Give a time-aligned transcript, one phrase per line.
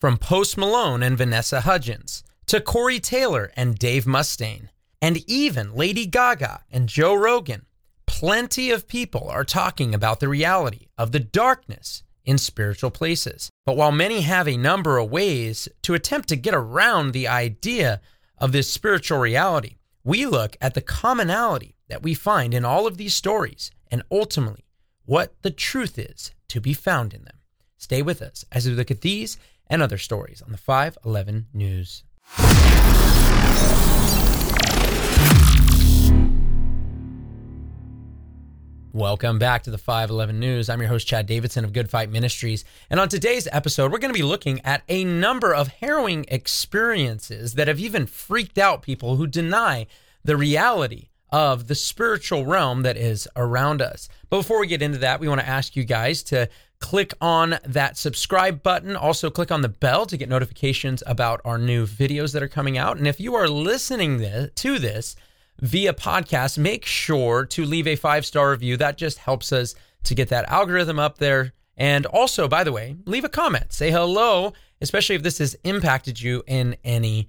[0.00, 4.70] from Post Malone and Vanessa Hudgens to Corey Taylor and Dave Mustaine,
[5.02, 7.66] and even Lady Gaga and Joe Rogan.
[8.06, 13.50] Plenty of people are talking about the reality of the darkness in spiritual places.
[13.66, 18.00] But while many have a number of ways to attempt to get around the idea
[18.38, 22.96] of this spiritual reality, we look at the commonality that we find in all of
[22.96, 24.64] these stories and ultimately
[25.04, 27.36] what the truth is to be found in them.
[27.76, 29.36] Stay with us as we look at these
[29.70, 32.02] and other stories on the 511 News.
[38.92, 40.68] Welcome back to the 511 News.
[40.68, 42.64] I'm your host, Chad Davidson of Good Fight Ministries.
[42.90, 47.54] And on today's episode, we're going to be looking at a number of harrowing experiences
[47.54, 49.86] that have even freaked out people who deny
[50.24, 54.08] the reality of the spiritual realm that is around us.
[54.28, 56.48] But before we get into that, we want to ask you guys to
[56.80, 58.96] click on that subscribe button.
[58.96, 62.78] Also, click on the bell to get notifications about our new videos that are coming
[62.78, 62.96] out.
[62.96, 64.18] And if you are listening
[64.54, 65.16] to this,
[65.60, 68.76] via podcast, make sure to leave a five star review.
[68.76, 71.52] That just helps us to get that algorithm up there.
[71.76, 76.20] And also, by the way, leave a comment, say hello, especially if this has impacted
[76.20, 77.28] you in any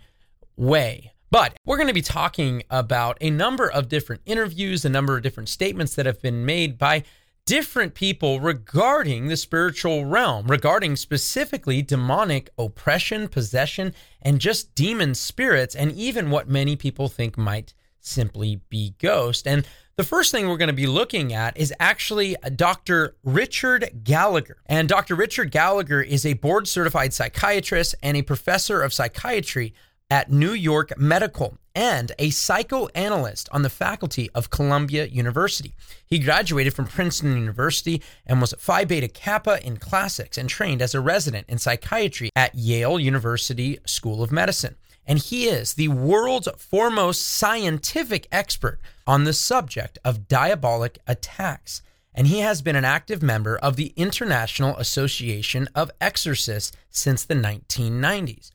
[0.58, 1.14] way.
[1.30, 5.24] But we're going to be talking about a number of different interviews, a number of
[5.24, 7.04] different statements that have been made by
[7.46, 15.76] different people regarding the spiritual realm, regarding specifically demonic oppression, possession, and just demon spirits,
[15.76, 19.48] and even what many people think might simply be ghost.
[19.48, 19.66] And
[19.98, 23.16] the first thing we're going to be looking at is actually uh, Dr.
[23.24, 24.58] Richard Gallagher.
[24.66, 25.16] And Dr.
[25.16, 29.74] Richard Gallagher is a board certified psychiatrist and a professor of psychiatry
[30.12, 35.74] at New York Medical and a psychoanalyst on the faculty of Columbia University.
[36.06, 40.94] He graduated from Princeton University and was Phi Beta Kappa in classics and trained as
[40.94, 46.48] a resident in psychiatry at Yale University School of Medicine and he is the world's
[46.58, 51.82] foremost scientific expert on the subject of diabolic attacks.
[52.14, 57.34] And he has been an active member of the International Association of Exorcists since the
[57.34, 58.52] 1990s.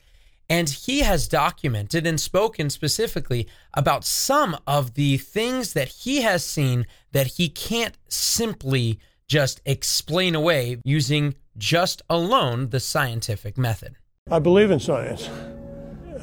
[0.49, 6.43] And he has documented and spoken specifically about some of the things that he has
[6.43, 13.95] seen that he can't simply just explain away using just alone the scientific method.
[14.31, 15.29] I believe in science.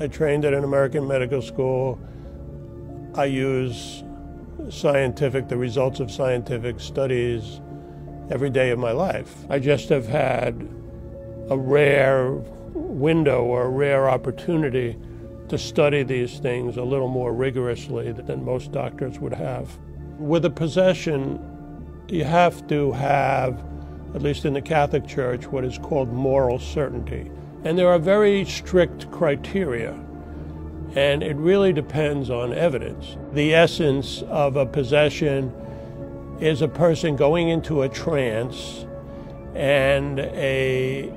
[0.01, 2.01] I trained at an American medical school.
[3.15, 4.03] I use
[4.71, 7.61] scientific, the results of scientific studies
[8.31, 9.35] every day of my life.
[9.51, 10.69] I just have had
[11.51, 12.43] a rare
[12.75, 14.99] window or a rare opportunity
[15.49, 19.79] to study these things a little more rigorously than most doctors would have.
[20.19, 21.39] With a possession,
[22.09, 23.63] you have to have,
[24.15, 27.31] at least in the Catholic Church, what is called moral certainty.
[27.65, 29.93] And there are very strict criteria,
[30.95, 33.17] and it really depends on evidence.
[33.33, 35.53] The essence of a possession
[36.41, 38.87] is a person going into a trance
[39.55, 41.13] and a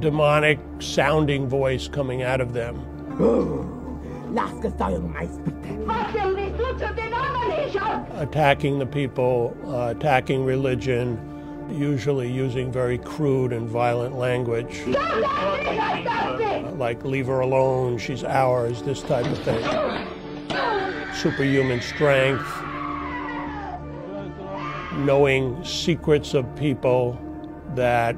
[0.00, 2.78] demonic sounding voice coming out of them.
[8.14, 11.18] Attacking the people, uh, attacking religion,
[11.70, 14.82] usually using very crude and violent language.
[16.78, 19.62] like, leave her alone, she's ours, this type of thing.
[21.14, 22.46] Superhuman strength,
[24.94, 27.18] knowing secrets of people
[27.74, 28.16] that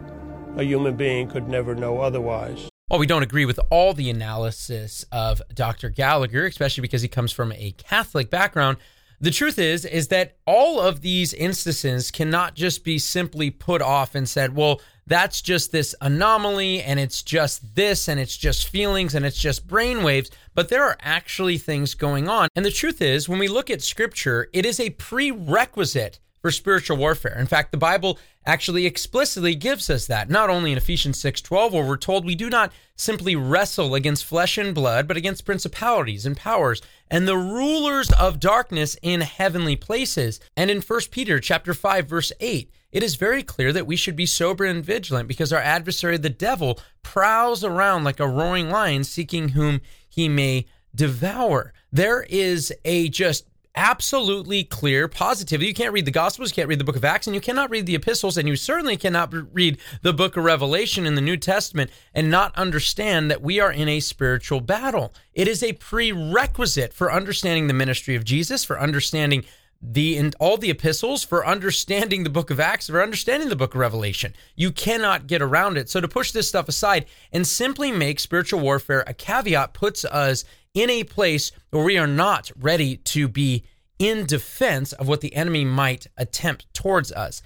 [0.57, 2.69] a human being could never know otherwise.
[2.89, 5.89] While we don't agree with all the analysis of Dr.
[5.89, 8.77] Gallagher, especially because he comes from a Catholic background,
[9.21, 14.15] the truth is is that all of these instances cannot just be simply put off
[14.15, 19.15] and said well that's just this anomaly and it's just this and it's just feelings
[19.15, 23.29] and it's just brainwaves but there are actually things going on and the truth is
[23.29, 27.39] when we look at scripture it is a prerequisite for spiritual warfare.
[27.39, 31.83] In fact, the Bible actually explicitly gives us that, not only in Ephesians 6:12 where
[31.83, 36.37] we're told we do not simply wrestle against flesh and blood, but against principalities and
[36.37, 40.39] powers and the rulers of darkness in heavenly places.
[40.55, 44.15] And in 1 Peter chapter 5 verse 8, it is very clear that we should
[44.15, 49.05] be sober and vigilant because our adversary the devil prowls around like a roaring lion
[49.05, 51.73] seeking whom he may devour.
[51.91, 55.67] There is a just absolutely clear positivity.
[55.69, 57.71] You can't read the Gospels, you can't read the book of Acts, and you cannot
[57.71, 61.37] read the epistles, and you certainly cannot read the book of Revelation in the New
[61.37, 65.13] Testament and not understand that we are in a spiritual battle.
[65.33, 69.45] It is a prerequisite for understanding the ministry of Jesus, for understanding
[69.87, 73.75] the in all the epistles, for understanding the book of Acts, for understanding the book
[73.75, 74.33] of Revelation.
[74.57, 75.91] You cannot get around it.
[75.91, 80.45] So to push this stuff aside and simply make spiritual warfare a caveat puts us
[80.75, 83.65] in a place where we are not ready to be
[83.99, 87.43] in defense of what the enemy might attempt towards us.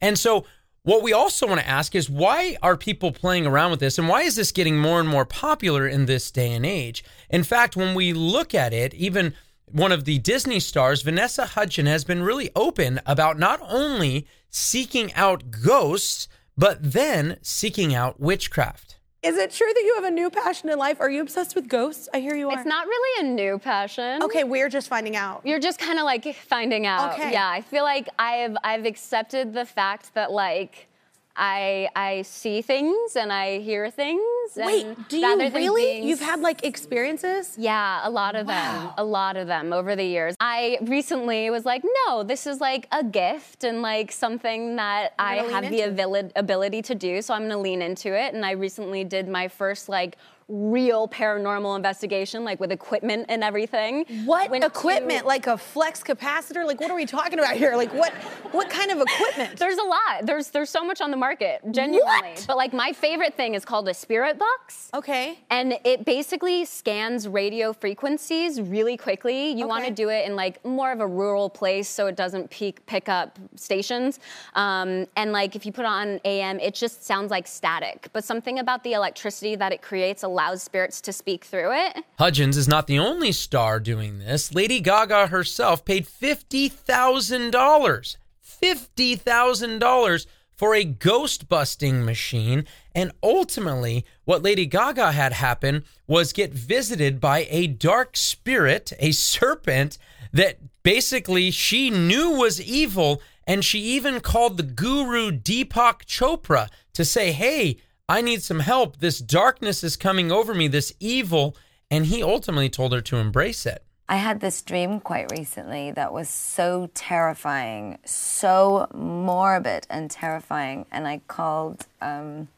[0.00, 0.44] And so
[0.82, 4.08] what we also want to ask is why are people playing around with this and
[4.08, 7.04] why is this getting more and more popular in this day and age?
[7.30, 9.34] In fact, when we look at it, even
[9.66, 15.14] one of the Disney stars, Vanessa Hudgens, has been really open about not only seeking
[15.14, 16.26] out ghosts,
[16.58, 18.98] but then seeking out witchcraft.
[19.22, 21.00] Is it true that you have a new passion in life?
[21.00, 22.08] Are you obsessed with ghosts?
[22.12, 22.58] I hear you are.
[22.58, 24.20] It's not really a new passion.
[24.20, 25.42] Okay, we're just finding out.
[25.44, 27.14] You're just kind of like finding out.
[27.14, 27.30] Okay.
[27.30, 30.88] Yeah, I feel like I've I've accepted the fact that like
[31.36, 34.20] I I see things and I hear things.
[34.56, 35.82] Wait, do you really?
[35.84, 37.54] being You've had like experiences?
[37.58, 38.90] Yeah, a lot of them.
[38.96, 40.34] A lot of them over the years.
[40.40, 45.36] I recently was like, no, this is like a gift and like something that I
[45.36, 47.22] have the into ability to do.
[47.22, 48.34] So I'm gonna lean into it.
[48.34, 50.16] And I recently did my first like
[50.48, 54.04] real paranormal investigation, like with equipment and everything.
[54.26, 55.24] What Went to- equipment?
[55.24, 56.66] Like a flex capacitor?
[56.66, 57.74] Like what are we talking about here?
[57.76, 58.12] Like what
[58.52, 59.58] what kind of equipment?
[59.58, 60.24] There's a lot.
[60.24, 62.02] There's there's so much on the market, genuinely.
[62.04, 62.44] What?
[62.46, 64.90] But like my favorite thing is called a spirit box.
[64.94, 65.38] okay.
[65.50, 69.50] And it basically scans radio frequencies really quickly.
[69.50, 72.50] You want to do it in like more of a rural place so it doesn't
[72.50, 74.20] peak, pick up stations.
[74.54, 78.08] Um, and like if you put it on AM, it just sounds like static.
[78.12, 82.04] But something about the electricity that it creates allows spirits to speak through it.
[82.18, 84.54] Hudgens is not the only star doing this.
[84.54, 88.16] Lady Gaga herself paid $50,000.
[88.62, 90.26] $50,000
[90.62, 92.64] for a ghost busting machine.
[92.94, 99.10] And ultimately, what Lady Gaga had happen was get visited by a dark spirit, a
[99.10, 99.98] serpent
[100.32, 103.20] that basically she knew was evil.
[103.44, 108.98] And she even called the guru Deepak Chopra to say, Hey, I need some help.
[108.98, 111.56] This darkness is coming over me, this evil.
[111.90, 113.84] And he ultimately told her to embrace it.
[114.12, 121.08] I had this dream quite recently that was so terrifying, so morbid and terrifying, and
[121.08, 121.86] I called.
[122.02, 122.48] Um,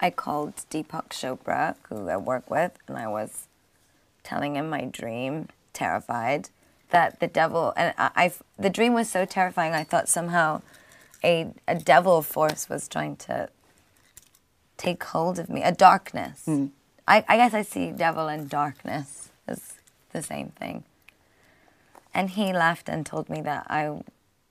[0.00, 3.48] I called Deepak Chopra, who I work with, and I was
[4.22, 6.48] telling him my dream, terrified,
[6.88, 9.74] that the devil and I, I the dream was so terrifying.
[9.74, 10.62] I thought somehow
[11.22, 13.50] a a devil force was trying to
[14.78, 16.48] take hold of me, a darkness.
[17.06, 19.74] I, I guess I see devil and darkness as
[20.12, 20.84] the same thing.
[22.12, 24.02] And he laughed and told me that I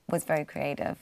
[0.09, 0.97] was very creative.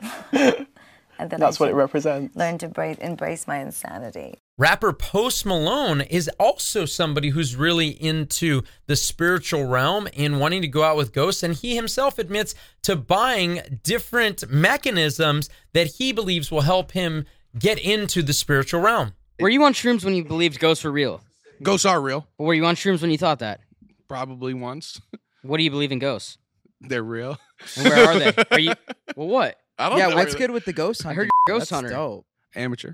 [0.32, 2.34] and that That's I what it represents.
[2.36, 4.34] Learn to embrace, embrace my insanity.
[4.56, 10.68] Rapper Post Malone is also somebody who's really into the spiritual realm and wanting to
[10.68, 11.42] go out with ghosts.
[11.42, 17.24] And he himself admits to buying different mechanisms that he believes will help him
[17.58, 19.12] get into the spiritual realm.
[19.38, 21.20] Were you on shrooms when you believed ghosts were real?
[21.62, 22.26] Ghosts are real.
[22.38, 23.60] Or were you on shrooms when you thought that?
[24.08, 25.00] Probably once.
[25.42, 26.38] What do you believe in ghosts?
[26.80, 27.38] They're real.
[27.76, 28.32] And where are they?
[28.52, 28.72] Are you?
[29.16, 29.56] Well, what?
[29.78, 30.16] I don't Yeah, know.
[30.16, 31.90] what's good with the ghost I heard you're a ghost That's hunter.
[31.90, 32.26] dope.
[32.54, 32.92] Amateur.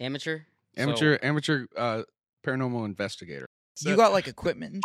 [0.00, 0.40] Amateur.
[0.76, 2.02] Amateur amateur uh
[2.44, 3.46] paranormal investigator.
[3.80, 4.74] You got like equipment.
[4.74, 4.82] and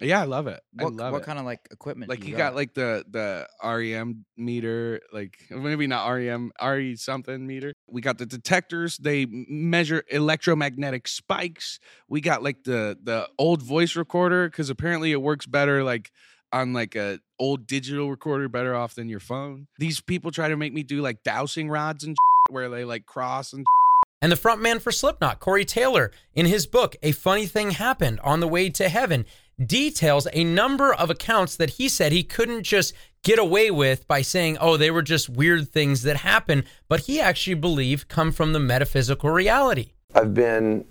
[0.00, 0.60] Yeah, I love it.
[0.74, 1.24] What, I love what it.
[1.24, 2.10] kind of like equipment?
[2.10, 7.46] like do you got like the the REM meter, like maybe not REM, RE something
[7.46, 7.72] meter.
[7.88, 8.98] We got the detectors.
[8.98, 11.78] They measure electromagnetic spikes.
[12.08, 16.10] We got like the the old voice recorder because apparently it works better like
[16.52, 19.66] on like a old digital recorder better off than your phone.
[19.78, 22.16] These people try to make me do like dowsing rods and
[22.50, 23.66] where they like cross and
[24.22, 28.40] And the frontman for Slipknot, Corey Taylor, in his book, A Funny Thing Happened on
[28.40, 29.26] the Way to Heaven,
[29.64, 34.22] details a number of accounts that he said he couldn't just get away with by
[34.22, 38.52] saying, oh, they were just weird things that happened, but he actually believed come from
[38.52, 39.92] the metaphysical reality.
[40.14, 40.84] I've been,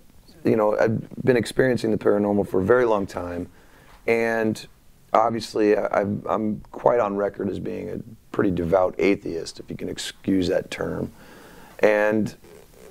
[0.44, 3.48] you know, I've been experiencing the paranormal for a very long time,
[4.06, 4.66] and
[5.12, 8.00] obviously I, I'm quite on record as being a
[8.32, 11.12] pretty devout atheist, if you can excuse that term,
[11.78, 12.34] and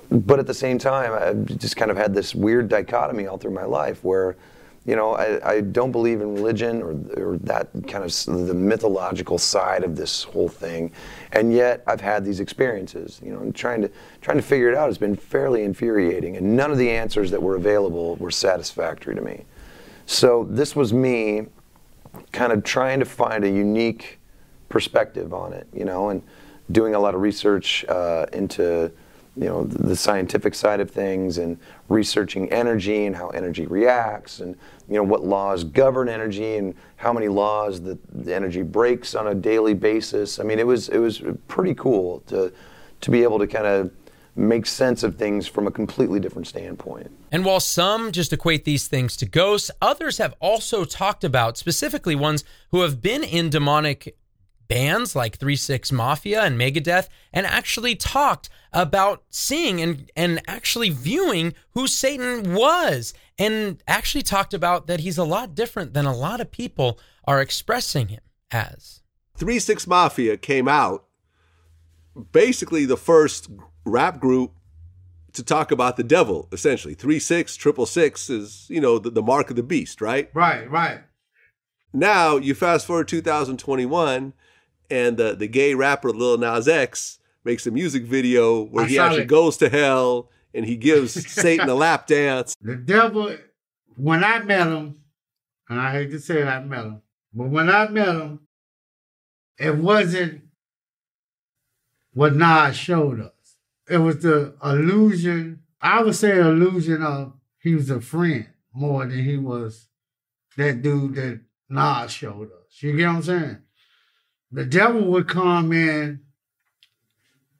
[0.09, 3.51] but at the same time I've just kind of had this weird dichotomy all through
[3.51, 4.37] my life where.
[4.85, 9.39] You know, I, I don't believe in religion or, or that kind of the mythological
[9.39, 10.91] side of this whole thing,
[11.31, 13.19] and yet I've had these experiences.
[13.23, 16.55] You know, and trying to trying to figure it out has been fairly infuriating, and
[16.55, 19.45] none of the answers that were available were satisfactory to me.
[20.05, 21.47] So this was me,
[22.31, 24.19] kind of trying to find a unique
[24.69, 25.67] perspective on it.
[25.73, 26.21] You know, and
[26.71, 28.91] doing a lot of research uh, into
[29.37, 31.57] you know the, scientific side of things and
[31.89, 34.55] researching energy and how energy reacts and
[34.87, 39.27] you know what laws govern energy and how many laws that the energy breaks on
[39.27, 40.39] a daily basis.
[40.39, 42.53] I mean, it was it was pretty cool to
[43.01, 43.91] to be able to kind of
[44.35, 47.09] make sense of things from a completely different standpoint.
[47.31, 52.15] And while some just equate these things to ghosts, others have also talked about, specifically
[52.15, 54.17] ones who have been in demonic
[54.67, 60.89] bands like 3 6 Mafia and Megadeth, and actually talked about seeing and, and actually
[60.89, 66.15] viewing who Satan was, and actually talked about that he's a lot different than a
[66.15, 69.01] lot of people are expressing him as.
[69.37, 71.05] 3 6 Mafia came out
[72.31, 73.49] basically the first
[73.85, 74.51] rap group
[75.33, 76.93] to talk about the devil, essentially.
[76.93, 80.29] Three six, triple six is, you know, the, the mark of the beast, right?
[80.33, 81.01] Right, right.
[81.93, 84.33] Now you fast forward 2021,
[84.89, 88.99] and the the gay rapper Lil Nas X makes a music video where I he
[88.99, 89.27] actually it.
[89.27, 92.55] goes to hell and he gives Satan a lap dance.
[92.61, 93.35] The devil,
[93.95, 94.99] when I met him,
[95.69, 97.01] and I hate to say it, I met him,
[97.33, 98.39] but when I met him,
[99.57, 100.41] it wasn't
[102.13, 103.31] what Nas showed us.
[103.89, 109.23] It was the illusion, I would say illusion of he was a friend more than
[109.23, 109.87] he was
[110.57, 112.81] that dude that Nas showed us.
[112.81, 113.57] You get what I'm saying?
[114.55, 116.21] The devil would come in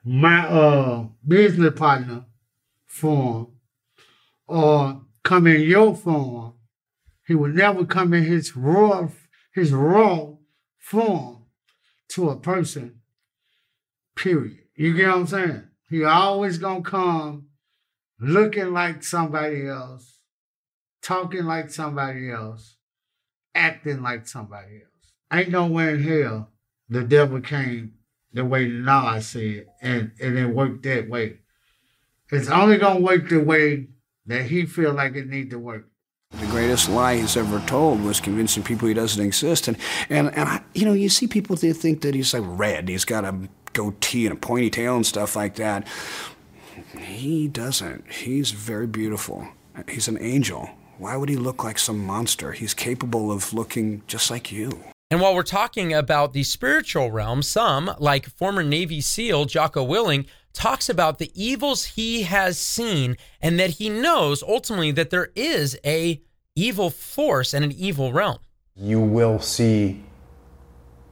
[0.05, 2.23] my uh business partner
[2.85, 3.47] form
[4.47, 6.53] or come in your form.
[7.27, 9.09] He would never come in his raw
[9.53, 10.35] his raw
[10.77, 11.47] form
[12.11, 13.01] to a person.
[14.15, 14.59] Period.
[14.77, 15.63] You get what I'm saying?
[15.89, 17.47] He always gonna come
[18.21, 20.21] looking like somebody else,
[21.01, 22.77] talking like somebody else,
[23.53, 25.11] acting like somebody else.
[25.33, 26.51] Ain't nowhere in hell
[26.89, 27.93] the devil came
[28.33, 31.37] the way Nas said, and, and it worked that way.
[32.31, 33.87] It's only gonna work the way
[34.25, 35.87] that he feel like it need to work.
[36.31, 39.67] The greatest lie he's ever told was convincing people he doesn't exist.
[39.67, 39.77] And,
[40.09, 42.89] and, and I, you know, you see people that think that he's like red.
[42.89, 43.33] He's got a
[43.71, 45.87] goatee and a pointy tail and stuff like that.
[46.99, 48.11] He doesn't.
[48.11, 49.47] He's very beautiful.
[49.87, 50.69] He's an angel.
[50.97, 52.51] Why would he look like some monster?
[52.51, 54.83] He's capable of looking just like you.
[55.11, 60.25] And while we're talking about the spiritual realm, some, like former Navy SEAL Jocko Willink,
[60.51, 65.77] talks about the evils he has seen and that he knows ultimately that there is
[65.85, 66.21] a
[66.55, 68.39] evil force and an evil realm.
[68.75, 70.03] You will see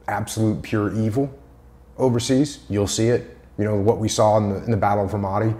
[0.08, 1.32] absolute pure evil
[1.96, 2.64] overseas.
[2.68, 3.36] You'll see it.
[3.58, 5.56] You know, what we saw in the, in the Battle of Ramadi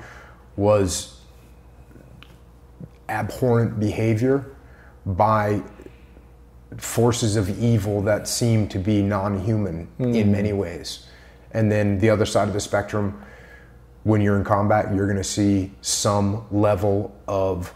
[0.56, 1.20] was
[3.08, 4.56] abhorrent behavior
[5.06, 5.62] by
[6.78, 10.58] forces of evil that seem to be non human in many hmm.
[10.58, 11.06] ways.
[11.52, 13.22] And then the other side of the spectrum,
[14.02, 17.72] when you're in combat, you're going to see some level of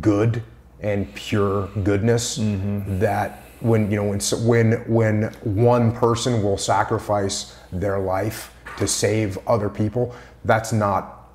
[0.00, 0.42] good
[0.80, 2.98] and pure goodness mm-hmm.
[2.98, 9.38] that when you know when when when one person will sacrifice their life to save
[9.46, 10.14] other people,
[10.44, 11.28] that's not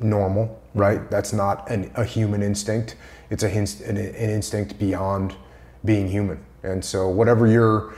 [0.00, 1.10] normal, right?
[1.10, 2.96] That's not an, a human instinct.
[3.30, 5.34] It's a an, an instinct beyond
[5.84, 6.42] being human.
[6.62, 7.94] And so whatever your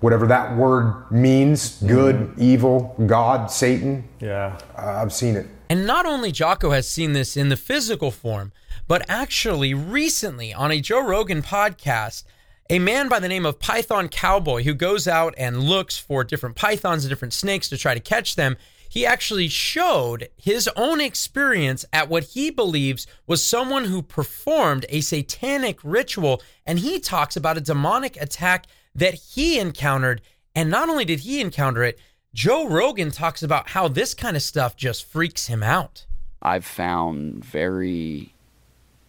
[0.00, 4.56] whatever that word means, good, evil, God, Satan, Yeah.
[4.76, 5.46] uh, I've seen it.
[5.68, 8.52] And not only Jocko has seen this in the physical form,
[8.86, 12.22] but actually recently on a Joe Rogan podcast,
[12.70, 16.54] a man by the name of Python Cowboy who goes out and looks for different
[16.54, 18.56] pythons and different snakes to try to catch them.
[18.88, 25.02] He actually showed his own experience at what he believes was someone who performed a
[25.02, 26.42] satanic ritual.
[26.66, 30.22] And he talks about a demonic attack that he encountered.
[30.54, 32.00] And not only did he encounter it,
[32.34, 36.06] Joe Rogan talks about how this kind of stuff just freaks him out.
[36.42, 38.32] I've found very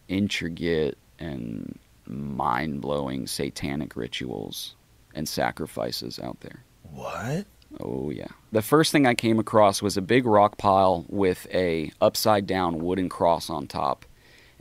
[0.08, 4.76] intricate and mind blowing satanic rituals
[5.14, 6.64] and sacrifices out there.
[6.92, 7.46] What?
[7.80, 8.28] Oh yeah.
[8.52, 12.80] The first thing I came across was a big rock pile with a upside down
[12.80, 14.06] wooden cross on top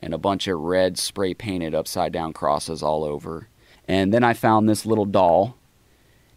[0.00, 3.48] and a bunch of red spray painted upside down crosses all over.
[3.86, 5.56] And then I found this little doll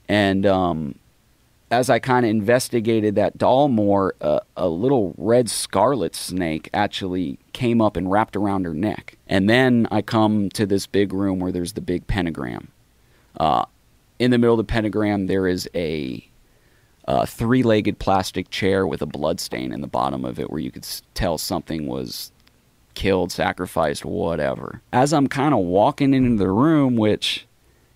[0.07, 0.95] and um
[1.71, 7.39] as I kind of investigated that doll more, uh, a little red scarlet snake actually
[7.53, 9.15] came up and wrapped around her neck.
[9.27, 12.67] And then I come to this big room where there's the big pentagram.
[13.39, 13.63] Uh,
[14.19, 16.27] in the middle of the pentagram, there is a,
[17.07, 20.71] uh three-legged plastic chair with a blood stain in the bottom of it, where you
[20.71, 22.31] could tell something was
[22.93, 24.81] killed, sacrificed, whatever.
[24.93, 27.47] As I'm kind of walking into the room, which,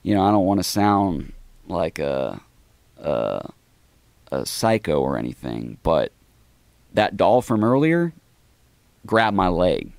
[0.03, 1.33] you know, I don't want to sound
[1.67, 2.39] like a,
[2.97, 3.49] a,
[4.31, 6.11] a psycho or anything, but
[6.93, 8.13] that doll from earlier
[9.05, 9.91] grabbed my leg.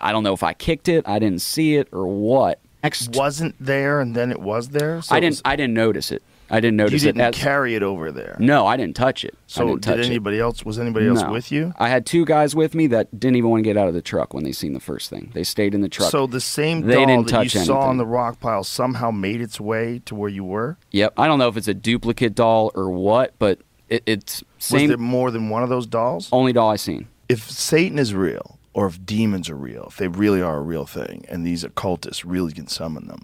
[0.00, 2.58] I don't know if I kicked it, I didn't see it, or what.
[2.82, 5.02] It wasn't there, and then it was there.
[5.02, 5.32] So I didn't.
[5.32, 6.22] was- I didn't notice it.
[6.50, 7.36] I didn't notice you didn't it.
[7.36, 8.36] as- carry it over there.
[8.38, 9.34] No, I didn't touch it.
[9.34, 10.06] I So didn't did touch it.
[10.06, 10.64] anybody else?
[10.64, 11.32] Was anybody else No.
[11.32, 11.72] with you?
[11.78, 14.00] I had two guys with me that didn't even want to get out of the
[14.02, 15.30] truck when they seen the first thing.
[15.34, 16.10] They stayed in the truck.
[16.10, 19.10] So the same They doll didn't that touch you saw on the rock pile somehow
[19.10, 20.78] made its way to where you were.
[20.92, 21.14] Yep.
[21.16, 24.82] I don't know if it's a duplicate doll or what, but it, it's same.
[24.82, 26.28] Was there more than one of those dolls?
[26.32, 27.08] Only doll I seen.
[27.28, 30.86] If Satan is real, or if demons are real, if they really are a real
[30.86, 33.20] thing, and these occultists really can summon them,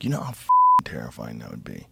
[0.00, 0.32] you know how
[0.84, 1.86] terrifying that would be,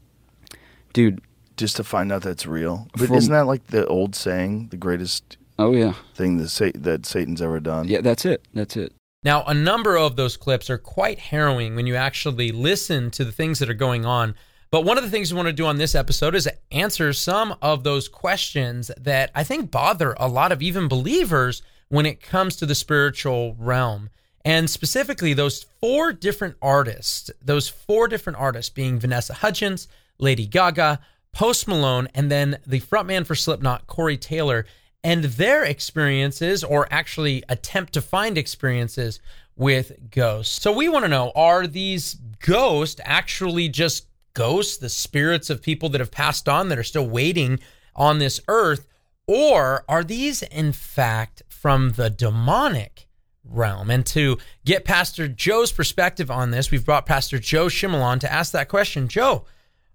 [0.92, 1.20] dude?
[1.56, 2.88] Just to find out that it's real.
[2.96, 5.36] But From- isn't that like the old saying, the greatest?
[5.58, 5.94] Oh yeah.
[6.14, 7.88] Thing that Sa- that Satan's ever done.
[7.88, 8.46] Yeah, that's it.
[8.54, 8.92] That's it.
[9.24, 13.30] Now, a number of those clips are quite harrowing when you actually listen to the
[13.30, 14.34] things that are going on.
[14.72, 17.54] But one of the things we want to do on this episode is answer some
[17.60, 22.56] of those questions that I think bother a lot of even believers when it comes
[22.56, 24.08] to the spiritual realm.
[24.44, 31.00] And specifically, those four different artists, those four different artists being Vanessa Hudgens, Lady Gaga,
[31.32, 34.66] Post Malone, and then the frontman for Slipknot, Corey Taylor,
[35.04, 39.20] and their experiences, or actually attempt to find experiences
[39.56, 40.60] with ghosts.
[40.60, 45.88] So we want to know are these ghosts actually just ghosts, the spirits of people
[45.90, 47.60] that have passed on that are still waiting
[47.94, 48.86] on this earth?
[49.26, 53.06] Or are these, in fact, from the demonic
[53.44, 53.90] realm?
[53.90, 58.32] And to get Pastor Joe's perspective on this, we've brought Pastor Joe Schimmel on to
[58.32, 59.08] ask that question.
[59.08, 59.44] Joe,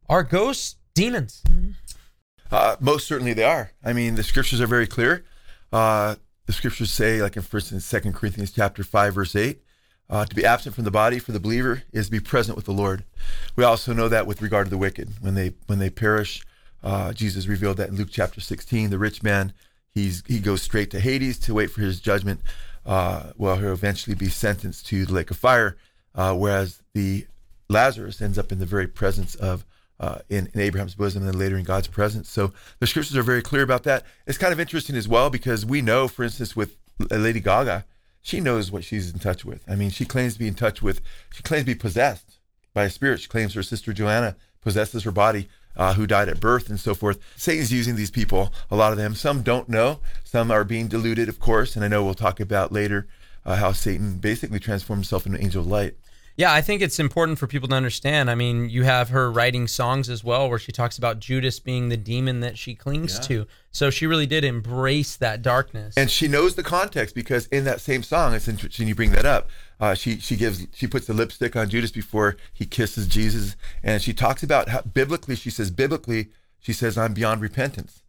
[0.10, 1.44] are ghosts demons?
[2.52, 3.72] Uh, most certainly they are.
[3.84, 5.26] I mean, the scriptures are very clear.
[5.72, 9.62] Uh, the scriptures say, like in First and Second Corinthians chapter five, verse eight,
[10.10, 12.64] uh, to be absent from the body for the believer is to be present with
[12.64, 13.04] the Lord.
[13.58, 16.42] We also know that with regard to the wicked, when they when they perish,
[16.82, 18.92] uh, Jesus revealed that in Luke chapter sixteen.
[18.92, 19.52] The rich man,
[19.92, 22.40] he's he goes straight to Hades to wait for his judgment.
[22.88, 25.78] Uh, well, he'll eventually be sentenced to the lake of fire,
[26.16, 27.28] uh, whereas the
[27.70, 29.66] Lazarus ends up in the very presence of
[30.00, 32.30] uh, in, in Abraham's bosom and then later in God's presence.
[32.30, 34.06] So the scriptures are very clear about that.
[34.26, 36.78] It's kind of interesting as well because we know, for instance, with
[37.12, 37.86] Lady Gaga,
[38.22, 39.64] she knows what she's in touch with.
[39.68, 41.02] I mean, she claims to be in touch with,
[41.34, 42.40] she claims to be possessed
[42.74, 43.22] by a spirit.
[43.22, 46.94] She claims her sister Joanna possesses her body, uh, who died at birth and so
[46.94, 47.20] forth.
[47.38, 49.16] Satan's using these people, a lot of them.
[49.16, 50.00] Some don't know.
[50.26, 51.76] Some are being deluded, of course.
[51.76, 53.08] And I know we'll talk about later
[53.46, 55.96] uh, how Satan basically transformed himself into an angel of light.
[56.36, 58.30] Yeah, I think it's important for people to understand.
[58.30, 61.90] I mean, you have her writing songs as well where she talks about Judas being
[61.90, 63.22] the demon that she clings Yeah.
[63.22, 63.48] to.
[63.72, 65.96] So she really did embrace that darkness.
[65.98, 69.26] and she knows the context because in that same song, it's interesting you bring that
[69.26, 69.50] up.
[69.80, 74.02] Uh, she she gives she puts the lipstick on Judas before he kisses Jesus, and
[74.02, 78.02] she talks about how biblically she says biblically she says I'm beyond repentance.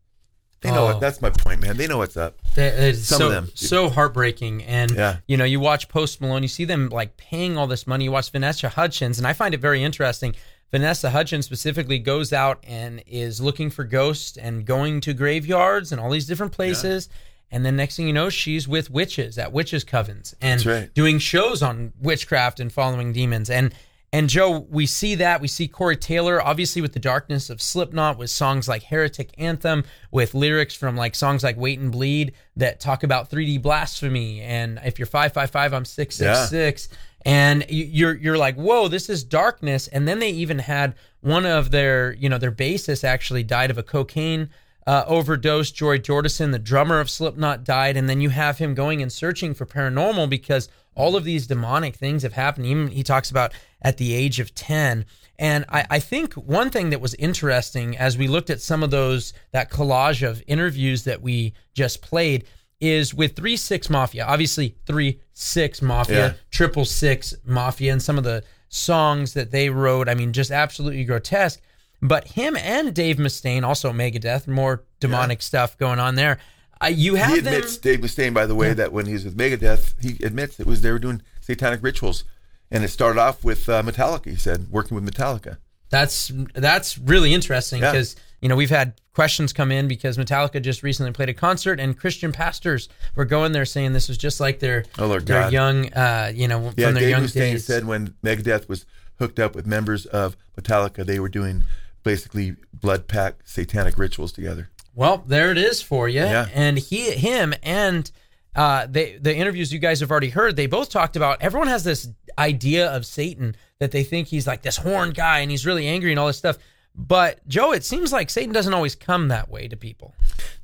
[0.60, 0.96] They know Oh.
[0.96, 1.00] it.
[1.00, 1.76] That's my point, man.
[1.76, 2.38] They know what's up.
[2.56, 3.50] That Some so, of them.
[3.54, 4.64] so heartbreaking.
[4.64, 5.18] And Yeah.
[5.28, 8.04] you know, you watch Post Malone, you see them like paying all this money.
[8.04, 10.34] You watch Vanessa Hudgens, and I find it very interesting.
[10.72, 16.00] Vanessa Hudgens specifically goes out and is looking for ghosts and going to graveyards and
[16.00, 17.08] all these different places.
[17.50, 20.94] And then next thing you know, she's with witches at witches covens and right.
[20.94, 23.48] doing shows on witchcraft and following demons.
[23.48, 23.74] And
[24.10, 25.42] and Joe, we see that.
[25.42, 29.84] We see Corey Taylor, obviously with the darkness of Slipknot, with songs like Heretic Anthem,
[30.10, 34.40] with lyrics from like songs like Wait and Bleed that talk about 3D blasphemy.
[34.40, 36.88] And if you're 555, I'm 666.
[37.26, 39.88] And you- you're you're like, whoa, this is darkness.
[39.88, 43.76] And then they even had one of their, you know, their bassists actually died of
[43.76, 44.48] a cocaine
[44.88, 45.70] uh, overdose.
[45.70, 49.52] Joey Jordison, the drummer of Slipknot, died, and then you have him going and searching
[49.54, 52.66] for paranormal because all of these demonic things have happened.
[52.66, 55.04] Even he talks about at the age of ten.
[55.38, 58.90] And I, I think one thing that was interesting as we looked at some of
[58.90, 62.44] those that collage of interviews that we just played
[62.80, 64.24] is with three six mafia.
[64.24, 66.32] Obviously, three six mafia, Yeah.
[66.50, 70.08] triple six mafia, and some of the songs that they wrote.
[70.08, 71.60] I mean, just absolutely grotesque.
[72.00, 76.38] But him and Dave Mustaine, also Megadeth, more demonic stuff going on there.
[76.80, 77.54] Uh, you have he them.
[77.54, 80.82] admits, Dave Mustaine, by the way, that when he's with Megadeth, he admits it was
[80.82, 82.22] they were doing satanic rituals,
[82.70, 84.26] and it started off with uh, Metallica.
[84.26, 85.56] He said working with Metallica.
[85.90, 87.90] That's that's really interesting Yeah.
[87.92, 91.80] because you know we've had questions come in because Metallica just recently played a concert
[91.80, 95.40] and Christian pastors were going there saying this was just like their Oh, Lord their
[95.44, 95.52] God.
[95.52, 97.64] young uh, you know Yeah, from their Dave young Mustaine days.
[97.64, 98.84] said when Megadeth was
[99.18, 101.64] hooked up with members of Metallica, they were doing
[102.02, 104.70] basically blood pack satanic rituals together.
[104.94, 106.20] Well, there it is for you.
[106.20, 106.48] Yeah.
[106.52, 108.10] And he, him, and
[108.54, 111.40] uh, they, the interviews you guys have already heard, they both talked about.
[111.40, 115.50] Everyone has this idea of Satan that they think he's like this horned guy and
[115.50, 116.58] he's really angry and all this stuff.
[116.94, 120.14] But Joe, it seems like Satan doesn't always come that way to people.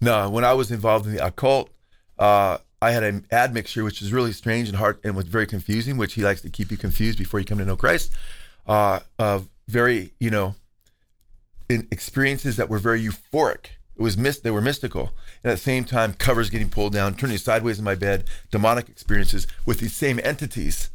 [0.01, 1.70] No, when I was involved in the occult,
[2.18, 5.97] uh, I had an admixture, which is really strange and hard and was very confusing,
[5.97, 8.12] which he likes to keep you confused before you come to know Christ.
[8.66, 10.55] Uh, of very, you know,
[11.68, 13.66] experiences that were very euphoric.
[13.96, 14.42] It was mist.
[14.42, 17.85] They were mystical, and at the same time, covers getting pulled down, turning sideways in
[17.85, 20.90] my bed, demonic experiences with these same entities.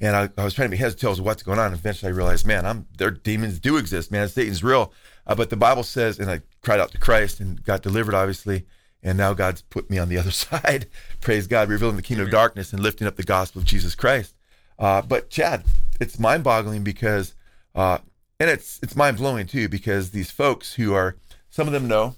[0.00, 1.72] And I, I was trying to be heads tails of what's going on.
[1.72, 4.28] Eventually, I realized, man, I'm their demons do exist, man.
[4.28, 4.92] Satan's real.
[5.26, 8.66] Uh, but the Bible says, and I cried out to Christ and got delivered, obviously.
[9.02, 10.86] And now God's put me on the other side.
[11.20, 14.34] Praise God, revealing the kingdom of darkness and lifting up the gospel of Jesus Christ.
[14.78, 15.64] Uh, but Chad,
[16.00, 17.34] it's mind-boggling because,
[17.74, 17.98] uh,
[18.40, 21.16] and it's it's mind-blowing too because these folks who are,
[21.50, 22.16] some of them know,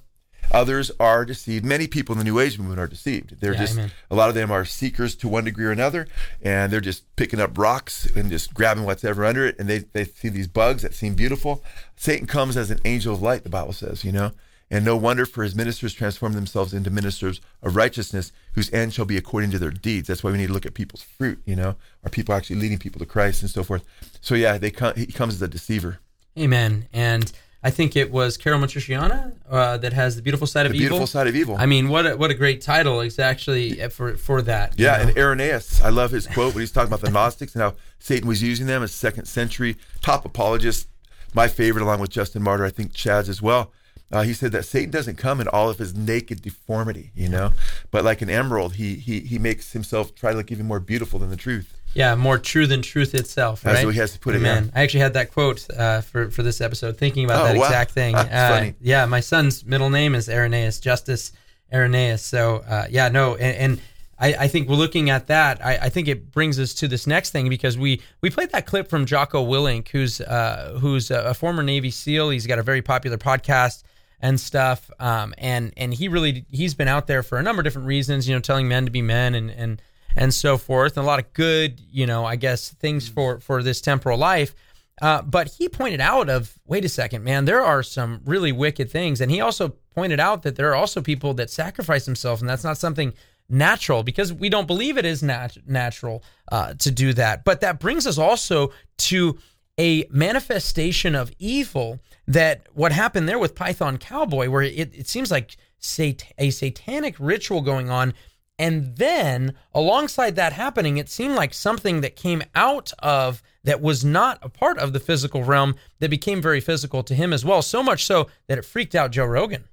[0.52, 1.64] others are deceived.
[1.64, 3.40] Many people in the New Age movement are deceived.
[3.40, 3.92] They're Yeah, just amen.
[4.10, 6.06] a lot of them are seekers to one degree or another,
[6.40, 10.04] and they're just picking up rocks and just grabbing whatever under it, and they they
[10.04, 11.62] see these bugs that seem beautiful.
[11.96, 14.32] Satan comes as an angel of light, the Bible says, you know.
[14.68, 19.04] And no wonder for his ministers transform themselves into ministers of righteousness, whose end shall
[19.04, 20.08] be according to their deeds.
[20.08, 21.76] That's why we need to look at people's fruit, you know.
[22.02, 23.84] Are people actually leading people to Christ and so forth?
[24.20, 24.94] So yeah, they come.
[24.96, 26.00] He comes as a deceiver.
[26.38, 26.88] Amen.
[26.92, 27.30] And
[27.62, 30.88] I think it was Caryl Matrisciana uh, that has the beautiful side of The evil.
[30.98, 31.56] Beautiful Side of Evil.
[31.58, 34.78] I mean, what a, what a great title is actually uh, for for that.
[34.78, 35.08] you Yeah, know?
[35.08, 38.28] and Irenaeus, I love his quote when he's talking about the Gnostics and how Satan
[38.28, 40.86] was using them as second century top apologists.
[41.34, 43.72] My favorite, along with Justin Martyr, I think Chad's as well.
[44.12, 47.50] Uh, he said that Satan doesn't come in all of his naked deformity, you know,
[47.90, 51.18] but like an emerald, he he he makes himself try to look even more beautiful
[51.18, 51.72] than the truth.
[51.96, 53.62] Yeah, more true than truth itself.
[53.62, 53.80] That's right?
[53.82, 54.62] the way he has to put it, yeah.
[54.74, 57.64] I actually had that quote uh, for for this episode, thinking about Oh, that wow.
[57.66, 58.14] exact thing.
[58.14, 58.74] That's Uh, funny.
[58.80, 61.32] Yeah, my son's middle name is Irenaeus, Justice
[61.72, 62.22] Irenaeus.
[62.22, 63.80] So uh, yeah, no, and, and
[64.18, 65.64] I, I think we're looking at that.
[65.64, 68.66] I, I think it brings us to this next thing because we we played that
[68.66, 72.30] clip from Jocko Willink, who's uh, who's a, a former Navy SEAL.
[72.30, 73.82] He's got a very popular podcast
[74.20, 74.90] and stuff.
[75.00, 78.28] Um, and and he really he's been out there for a number of different reasons.
[78.28, 79.82] You know, telling men to be men and and
[80.16, 83.62] and so forth, and a lot of good, you know, I guess things for for
[83.62, 84.54] this temporal life.
[85.02, 88.90] Uh, but he pointed out of wait a second, man, there are some really wicked
[88.90, 92.48] things, and he also pointed out that there are also people that sacrifice themselves, and
[92.48, 93.12] that's not something
[93.48, 97.44] natural because we don't believe it is nat- natural uh, to do that.
[97.44, 99.38] But that brings us also to
[99.78, 105.30] a manifestation of evil that what happened there with Python Cowboy, where it, it seems
[105.30, 108.14] like sat- a satanic ritual going on.
[108.58, 114.04] And then alongside that happening, it seemed like something that came out of that was
[114.04, 117.60] not a part of the physical realm that became very physical to him as well.
[117.60, 119.64] So much so that it freaked out Joe Rogan.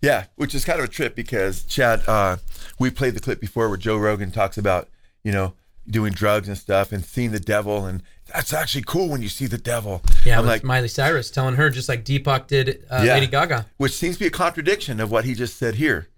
[0.00, 2.38] Yeah, which is kind of a trip because Chad, uh,
[2.78, 4.88] we played the clip before where Joe Rogan talks about,
[5.22, 5.54] you know,
[5.88, 8.02] doing drugs and stuff and seeing the devil, and
[8.32, 10.02] that's actually cool when you see the devil.
[10.24, 13.14] Yeah, I'm like, Miley Cyrus telling her just like Deepak did uh, Yeah.
[13.14, 13.66] Lady Gaga.
[13.78, 16.08] which seems to be a contradiction of what he just said here.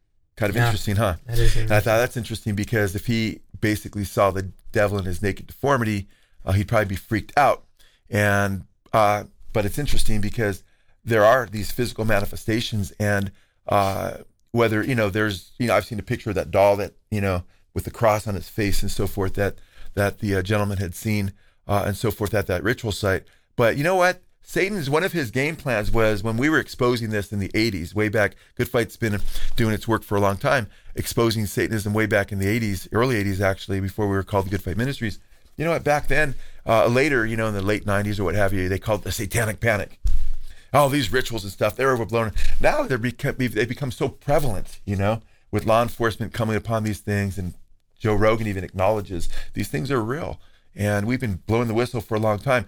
[0.41, 1.17] Kind of Yeah, interesting, huh?
[1.27, 5.05] that is And I thought that's interesting because if he basically saw the devil in
[5.05, 6.09] his naked deformity,
[6.47, 7.65] uh, he'd probably be freaked out.
[8.09, 10.63] And uh, but it's interesting because
[11.05, 13.33] there are these physical manifestations, and
[13.69, 14.19] uh,
[14.53, 17.21] whether you know, there's you know, I've seen a picture of that doll that you
[17.21, 19.57] know with the cross on its face and so forth that
[19.93, 21.35] that the uh, gentleman had seen
[21.69, 23.25] uh, and so forth at that ritual site.
[23.57, 24.23] But you know what?
[24.51, 27.95] Satan's one of his game plans was when we were exposing this in the 80s,
[27.95, 28.35] way back.
[28.57, 29.21] Good Fight's been
[29.55, 33.23] doing its work for a long time, exposing Satanism way back in the 80s, early
[33.23, 35.21] 80s actually, before we were called the Good Fight Ministries.
[35.57, 35.85] You know what?
[35.85, 36.35] Back then,
[36.67, 39.05] uh, later, you know, in the late 90s or what have you, they called it
[39.05, 40.01] the Satanic Panic.
[40.73, 42.33] All these rituals and stuff, they're overblown.
[42.61, 46.99] Now they're become, they become so prevalent, you know, with law enforcement coming upon these
[46.99, 47.39] things.
[47.39, 47.55] And
[48.01, 50.41] Joe Rogan even acknowledges these things are real.
[50.75, 52.67] And we've been blowing the whistle for a long time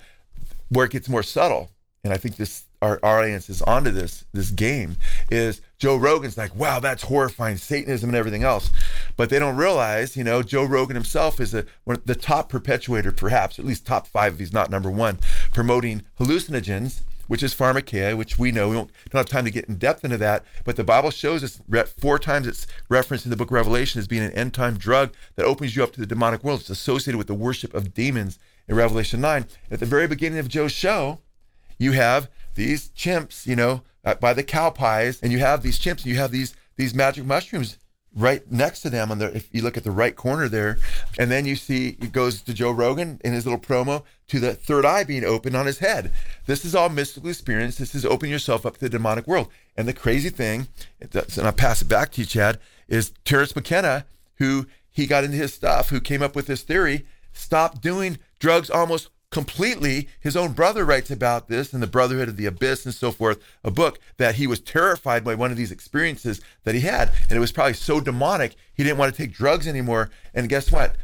[0.73, 1.71] where it gets more subtle,
[2.03, 4.97] and I think this our, our audience is onto this this game
[5.31, 8.71] is Joe Rogan's like, wow, that's horrifying, Satanism and everything else,
[9.17, 11.67] but they don't realize, you know, Joe Rogan himself is a
[12.05, 15.19] the top perpetuator, perhaps at least top five if he's not number one,
[15.53, 17.03] promoting hallucinogens.
[17.29, 20.05] Which is pharmakeia, which we know we don't, don't have time to get in depth
[20.05, 21.63] into that, but the Bible shows us
[21.99, 25.15] four times it's referenced in the book of Revelation as being an end time drug
[25.37, 26.61] that opens you up to the demonic world.
[26.61, 29.46] It's associated with the worship of demons in Revelation 9.
[29.70, 31.20] At the very beginning of Joe's show,
[31.79, 35.79] you have these chimps, you know, uh, by the cow pies, and you have these
[35.79, 37.77] chimps, and you have these these magic mushrooms
[38.14, 40.79] right next to them on the if you look at the right corner there.
[41.18, 44.55] And then you see it goes to joe rogan in his little promo to the
[44.55, 46.12] third eye being open on his head.
[46.46, 47.77] This is all mystical experience.
[47.77, 49.48] This is opening yourself up to the demonic world.
[49.77, 50.68] And the crazy thing
[51.01, 54.05] and i'll pass it back to you chad is Terence McKenna
[54.37, 58.68] who he got into his stuff who came up with this theory stopped doing drugs
[58.68, 60.09] almost completely.
[60.18, 63.42] His own brother writes about this in the Brotherhood of the Abyss and so forth,
[63.62, 67.12] a book that he was terrified by one of these experiences that he had.
[67.31, 70.11] And it was probably so demonic, he didn't want to take drugs anymore.
[70.35, 70.96] And guess what?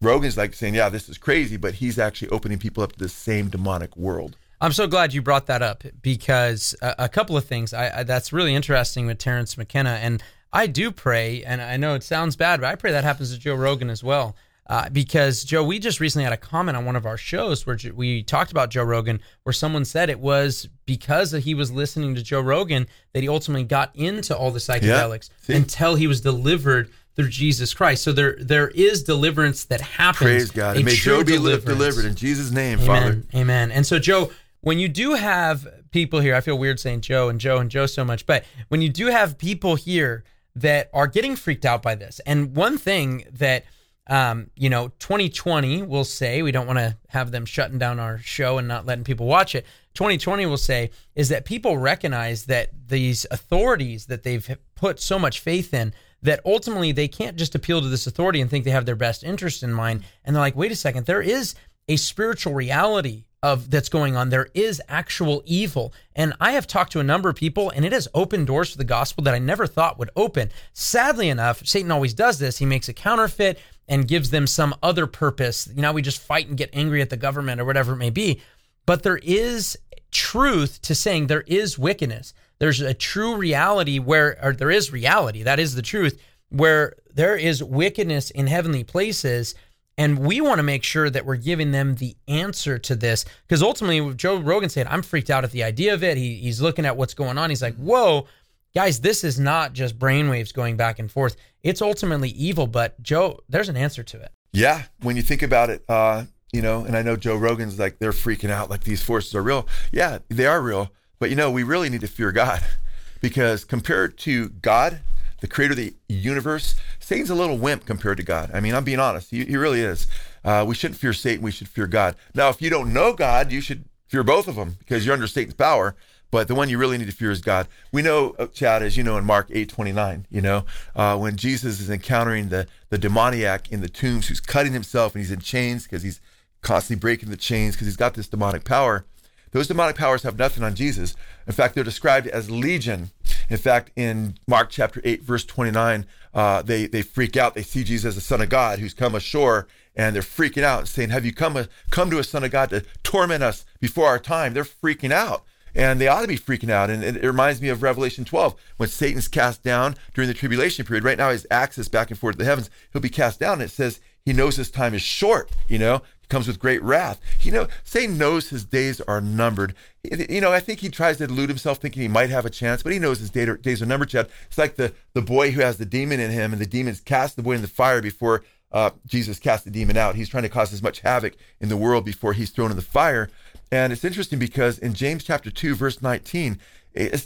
[0.00, 3.08] Rogan's like saying, yeah, this is crazy, but he's actually opening people up to the
[3.08, 4.36] same demonic world.
[4.60, 8.02] I'm so glad you brought that up because a, a couple of things I, I,
[8.04, 12.36] that's really interesting with Terence McKenna, and I do pray, and I know it sounds
[12.36, 14.36] bad, but I pray that happens to Joe Rogan as well.
[14.66, 17.78] Uh, because Joe, we just recently had a comment on one of our shows where
[17.94, 22.22] we talked about Joe Rogan, where someone said it was because he was listening to
[22.22, 26.90] Joe Rogan that he ultimately got into all the psychedelics Yeah, until he was delivered
[27.14, 28.02] through Jesus Christ.
[28.02, 30.18] So there, there is deliverance that happens.
[30.18, 30.76] Praise God.
[30.76, 32.86] And may Joe be delivered in Jesus' name, Amen.
[32.86, 33.22] Father.
[33.38, 33.70] Amen.
[33.70, 37.38] And so, Joe, when you do have people here, I feel weird saying Joe and
[37.38, 40.24] Joe and Joe so much, but when you do have people here
[40.56, 43.64] that are getting freaked out by this, and one thing that
[44.06, 48.18] um, you know, 2020 will say we don't want to have them shutting down our
[48.18, 49.64] show and not letting people watch it.
[49.94, 55.40] 2020 will say is that people recognize that these authorities that they've put so much
[55.40, 58.86] faith in that ultimately they can't just appeal to this authority and think they have
[58.86, 60.02] their best interest in mind.
[60.24, 61.54] And they're like, wait a second, there is
[61.88, 64.30] a spiritual reality of that's going on.
[64.30, 65.92] There is actual evil.
[66.16, 68.78] And I have talked to a number of people and it has opened doors for
[68.78, 70.50] the gospel that I never thought would open.
[70.72, 72.56] Sadly enough, Satan always does this.
[72.56, 73.58] He makes a counterfeit
[73.88, 75.68] and gives them some other purpose.
[75.74, 78.10] You know, we just fight and get angry at the government or whatever it may
[78.10, 78.40] be.
[78.86, 79.78] But there is
[80.10, 82.34] truth to saying there is wickedness.
[82.58, 86.20] There's a true reality where, or there is reality, that is the truth,
[86.50, 89.54] where there is wickedness in heavenly places.
[89.96, 93.24] And we want to make sure that we're giving them the answer to this.
[93.46, 96.16] Because ultimately, Joe Rogan said, I'm freaked out at the idea of it.
[96.16, 97.50] He, he's looking at what's going on.
[97.50, 98.26] He's like, whoa,
[98.74, 101.36] guys, this is not just brainwaves going back and forth.
[101.62, 102.66] It's ultimately evil.
[102.66, 104.30] But Joe, there's an answer to it.
[104.52, 107.98] Yeah, when you think about it, uh, you know, and I know Joe Rogan's like
[107.98, 109.66] they're freaking out like these forces are real.
[109.90, 112.62] Yeah, they are real, but you know, we really need to fear God
[113.20, 115.00] because compared to God,
[115.40, 118.50] the creator of the universe, Satan's a little wimp compared to God.
[118.54, 119.30] I mean, I'm being honest.
[119.30, 120.06] He, he really is.
[120.44, 121.42] Uh, we shouldn't fear Satan.
[121.42, 122.14] We should fear God.
[122.34, 125.26] Now, if you don't know God, you should fear both of them because you're under
[125.26, 125.96] Satan's power.
[126.34, 127.68] But the one you really need to fear is God.
[127.92, 130.64] We know, uh, Chad, as you know, in Mark 8 29, you know,
[130.96, 135.22] uh, when Jesus is encountering the, the demoniac in the tombs who's cutting himself and
[135.22, 136.20] he's in chains because he's
[136.60, 139.06] constantly breaking the chains because he's got this demonic power.
[139.52, 141.14] Those demonic powers have nothing on Jesus.
[141.46, 143.12] In fact, they're described as legion.
[143.48, 147.54] In fact, in Mark chapter 8, verse 29, uh, they, they freak out.
[147.54, 150.88] They see Jesus as the Son of God who's come ashore and they're freaking out
[150.88, 154.08] saying, Have you come, a, come to a Son of God to torment us before
[154.08, 154.52] our time?
[154.52, 155.44] They're freaking out.
[155.74, 156.90] And they ought to be freaking out.
[156.90, 161.04] And it, reminds me of Revelation 12, when Satan's cast down during the tribulation period.
[161.04, 162.70] Right now, his access back and forth to the heavens.
[162.92, 163.54] He'll be cast down.
[163.54, 167.20] And it says he knows his time is short, you know, comes with great wrath.
[167.40, 169.74] You know, Satan knows his days are numbered.
[170.02, 172.82] You know, I think he tries to delude himself thinking he might have a chance,
[172.82, 174.28] but he knows his day- days are numbered, Chad.
[174.46, 177.36] It's like the, the boy who has the demon in him, and the demons cast
[177.36, 180.16] the boy in the fire before uh, Jesus cast the demon out.
[180.16, 182.82] He's trying to cause as much havoc in the world before he's thrown in the
[182.82, 183.30] fire.
[183.70, 186.58] And it's interesting because in James chapter 2, verse 19,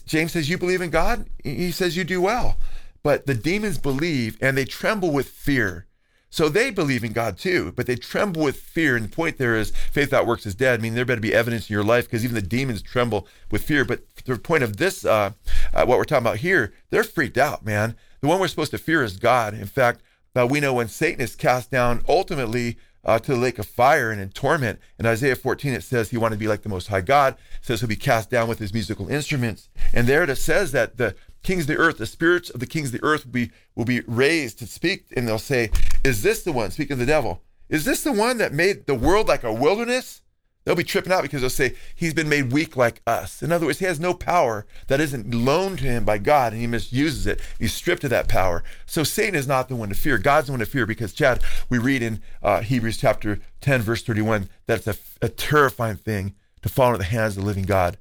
[0.06, 1.28] James says, You believe in God?
[1.42, 2.56] He says, You do well.
[3.02, 5.86] But the demons believe and they tremble with fear.
[6.30, 8.96] So they believe in God too, but they tremble with fear.
[8.96, 10.78] And the point there is faith that works is dead.
[10.78, 13.62] I mean, there better be evidence in your life because even the demons tremble with
[13.62, 13.84] fear.
[13.84, 15.32] But the point of this, uh,
[15.72, 17.96] uh, what we're talking about here, they're freaked out, man.
[18.20, 19.54] The one we're supposed to fear is God.
[19.54, 20.02] In fact,
[20.36, 24.10] uh, we know when Satan is cast down ultimately uh, to the lake of fire
[24.10, 24.78] and in torment.
[24.98, 27.34] In Isaiah 14, it says he wanted to be like the Most High God.
[27.34, 29.68] It says he'll be cast down with his musical instruments.
[29.92, 32.88] And there it says that the kings of the earth, the spirits of the kings
[32.88, 35.70] of the earth will be will be raised to speak, and they'll say,
[36.04, 38.94] "Is this the one?" Speaking of the devil, is this the one that made the
[38.94, 40.22] world like a wilderness?
[40.68, 43.42] They'll be tripping out because they'll say he's been made weak like us.
[43.42, 46.60] In other words, he has no power that isn't loaned to him by God, and
[46.60, 47.40] he misuses it.
[47.58, 48.62] He's stripped of that power.
[48.84, 50.18] So Satan is not the one to fear.
[50.18, 54.02] God's the one to fear because, Chad, we read in uh, Hebrews chapter 10, verse
[54.02, 57.64] 31, that it's a, a terrifying thing to fall into the hands of the living
[57.64, 57.96] God.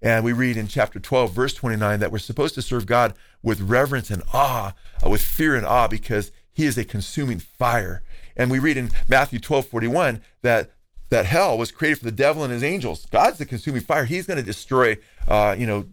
[0.00, 3.60] And we read in chapter 12, verse 29, that we're supposed to serve God with
[3.60, 8.04] reverence and awe, uh, with fear and awe, because he is a consuming fire.
[8.36, 10.70] And we read in Matthew 12, 41, that
[11.12, 13.06] that hell was created for the devil and his angels.
[13.10, 14.06] God's the consuming fire.
[14.06, 14.96] He's going to destroy,
[15.28, 15.84] uh, you know,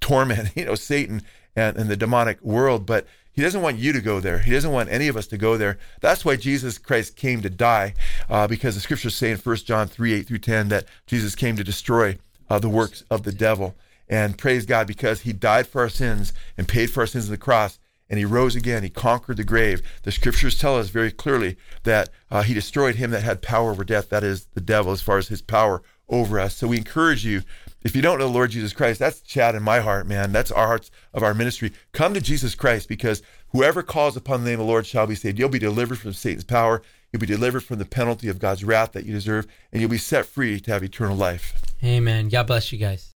[0.00, 1.22] torment, you know, Satan
[1.56, 2.86] and, and the demonic world.
[2.86, 4.38] But he doesn't want you to go there.
[4.38, 5.76] He doesn't want any of us to go there.
[6.00, 7.94] That's why Jesus Christ came to die,
[8.28, 11.56] uh, because the scriptures say in 1 John 3, 8 through 10 that Jesus came
[11.56, 12.16] to destroy
[12.48, 13.74] uh, the works of the devil.
[14.08, 17.32] And praise God because he died for our sins and paid for our sins on
[17.32, 17.80] the cross.
[18.10, 18.82] And he rose again.
[18.82, 19.80] He conquered the grave.
[20.02, 23.84] The scriptures tell us very clearly that uh, he destroyed him that had power over
[23.84, 26.56] death, that is the devil, as far as his power over us.
[26.56, 27.42] So we encourage you,
[27.82, 30.32] if you don't know the Lord Jesus Christ, that's Chad in my heart, man.
[30.32, 31.72] That's our hearts of our ministry.
[31.92, 35.14] Come to Jesus Christ because whoever calls upon the name of the Lord shall be
[35.14, 35.38] saved.
[35.38, 36.82] You'll be delivered from Satan's power.
[37.12, 39.98] You'll be delivered from the penalty of God's wrath that you deserve, and you'll be
[39.98, 41.60] set free to have eternal life.
[41.82, 42.28] Amen.
[42.28, 43.09] God bless you guys.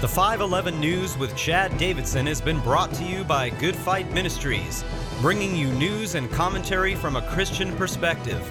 [0.00, 4.82] The 511 News with Chad Davidson has been brought to you by Good Fight Ministries,
[5.20, 8.42] bringing you news and commentary from a Christian perspective.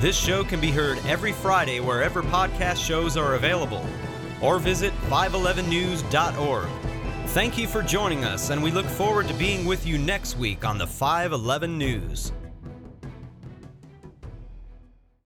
[0.00, 3.86] This show can be heard every Friday wherever podcast shows are available,
[4.42, 6.68] or visit 511news.org.
[7.28, 10.62] Thank you for joining us, and we look forward to being with you next week
[10.62, 12.32] on the 511 News.